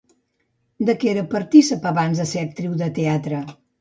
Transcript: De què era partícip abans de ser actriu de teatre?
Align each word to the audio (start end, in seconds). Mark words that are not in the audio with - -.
De 0.89 0.95
què 1.03 1.11
era 1.11 1.25
partícip 1.35 1.85
abans 1.93 2.23
de 2.23 2.25
ser 2.33 2.43
actriu 2.47 2.73
de 2.81 2.93
teatre? 2.97 3.45